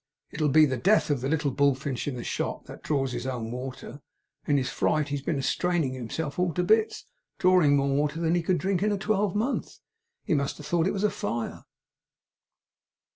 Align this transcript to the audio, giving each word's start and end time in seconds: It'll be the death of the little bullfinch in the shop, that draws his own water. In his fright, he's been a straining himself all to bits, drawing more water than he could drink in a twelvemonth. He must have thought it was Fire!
It'll 0.31 0.49
be 0.49 0.65
the 0.65 0.77
death 0.77 1.11
of 1.11 1.21
the 1.21 1.29
little 1.29 1.51
bullfinch 1.51 2.07
in 2.07 2.15
the 2.15 2.23
shop, 2.23 2.65
that 2.65 2.81
draws 2.81 3.11
his 3.11 3.27
own 3.27 3.51
water. 3.51 4.01
In 4.47 4.57
his 4.57 4.71
fright, 4.71 5.09
he's 5.09 5.21
been 5.21 5.37
a 5.37 5.43
straining 5.43 5.93
himself 5.93 6.39
all 6.39 6.51
to 6.55 6.63
bits, 6.63 7.05
drawing 7.37 7.75
more 7.77 7.89
water 7.95 8.19
than 8.19 8.33
he 8.33 8.41
could 8.41 8.57
drink 8.57 8.81
in 8.81 8.91
a 8.91 8.97
twelvemonth. 8.97 9.77
He 10.23 10.33
must 10.33 10.57
have 10.57 10.65
thought 10.65 10.87
it 10.87 10.93
was 10.93 11.03
Fire! 11.13 11.65